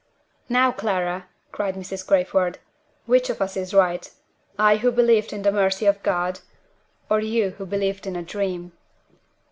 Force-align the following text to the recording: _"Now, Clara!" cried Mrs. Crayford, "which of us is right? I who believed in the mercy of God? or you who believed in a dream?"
_"Now, 0.49 0.71
Clara!" 0.71 1.27
cried 1.51 1.75
Mrs. 1.75 2.07
Crayford, 2.07 2.57
"which 3.05 3.29
of 3.29 3.39
us 3.39 3.55
is 3.55 3.71
right? 3.71 4.09
I 4.57 4.77
who 4.77 4.91
believed 4.91 5.31
in 5.31 5.43
the 5.43 5.51
mercy 5.51 5.85
of 5.85 6.01
God? 6.01 6.39
or 7.07 7.19
you 7.19 7.51
who 7.59 7.67
believed 7.67 8.07
in 8.07 8.15
a 8.15 8.23
dream?" 8.23 8.71